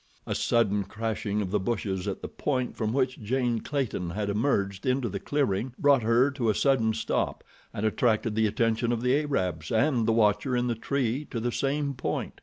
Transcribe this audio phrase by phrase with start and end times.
[0.25, 4.87] A sudden crashing of the bushes at the point from which Jane Clayton had emerged
[4.87, 9.13] into the clearing brought her to a sudden stop and attracted the attention of the
[9.19, 12.39] Arabs and the watcher in the tree to the same point.